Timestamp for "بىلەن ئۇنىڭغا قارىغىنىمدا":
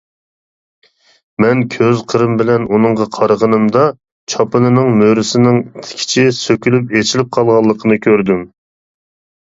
2.39-3.85